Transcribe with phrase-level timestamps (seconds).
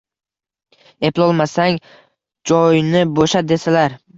[1.09, 1.77] Eplolmasang
[2.53, 4.01] joyni bo’shat desalar